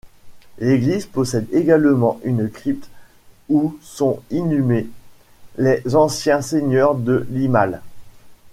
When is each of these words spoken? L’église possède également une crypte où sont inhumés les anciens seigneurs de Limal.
L’église 0.57 1.05
possède 1.05 1.45
également 1.53 2.19
une 2.23 2.49
crypte 2.49 2.89
où 3.49 3.77
sont 3.83 4.19
inhumés 4.31 4.87
les 5.59 5.83
anciens 5.95 6.41
seigneurs 6.41 6.95
de 6.95 7.27
Limal. 7.29 7.83